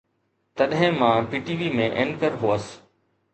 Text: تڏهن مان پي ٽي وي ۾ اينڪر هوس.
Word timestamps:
تڏهن 0.57 0.91
مان 1.01 1.19
پي 1.29 1.37
ٽي 1.45 1.53
وي 1.59 1.69
۾ 1.81 1.85
اينڪر 1.99 2.31
هوس. 2.41 2.65